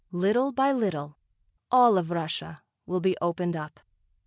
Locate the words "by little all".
0.51-1.95